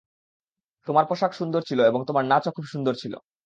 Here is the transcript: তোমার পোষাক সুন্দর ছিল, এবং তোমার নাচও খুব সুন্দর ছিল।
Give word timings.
তোমার 0.87 1.05
পোষাক 1.05 1.31
সুন্দর 1.33 1.61
ছিল, 1.69 1.79
এবং 1.81 1.99
তোমার 2.07 2.25
নাচও 2.25 2.51
খুব 2.51 2.65
সুন্দর 2.65 2.93
ছিল। 2.93 3.13